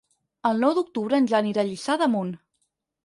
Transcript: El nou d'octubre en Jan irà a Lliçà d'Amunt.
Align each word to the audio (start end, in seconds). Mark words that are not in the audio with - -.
El 0.49 0.61
nou 0.63 0.73
d'octubre 0.77 1.19
en 1.23 1.29
Jan 1.33 1.49
irà 1.53 1.61
a 1.65 1.67
Lliçà 1.69 1.99
d'Amunt. 2.03 2.33